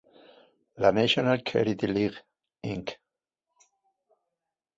[0.77, 2.17] La National Charity League,
[2.63, 2.97] Inc.